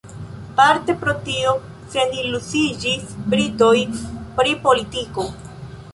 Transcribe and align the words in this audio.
Parte 0.59 0.95
pro 1.03 1.13
tio 1.27 1.51
seniluziiĝis 1.97 3.13
britoj 3.35 3.77
pri 4.41 4.57
politiko. 4.65 5.33